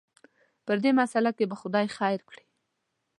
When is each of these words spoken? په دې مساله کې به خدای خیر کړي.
په 0.65 0.71
دې 0.83 0.91
مساله 1.01 1.31
کې 1.37 1.45
به 1.51 1.55
خدای 1.61 1.87
خیر 1.97 2.19
کړي. 2.29 2.43